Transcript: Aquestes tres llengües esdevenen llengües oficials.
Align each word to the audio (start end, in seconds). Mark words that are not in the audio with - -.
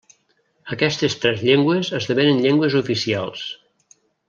Aquestes 0.75 1.15
tres 1.25 1.43
llengües 1.49 1.93
esdevenen 1.99 2.41
llengües 2.47 2.79
oficials. 2.83 3.47